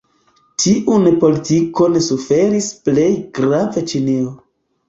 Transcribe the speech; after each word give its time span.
Tiun 0.63 1.03
politikon 1.25 1.99
suferis 2.07 2.71
plej 2.89 3.07
grave 3.41 3.85
Ĉinio. 3.93 4.35